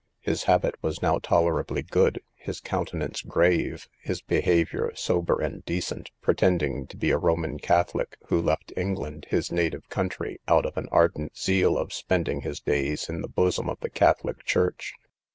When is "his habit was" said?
0.21-1.03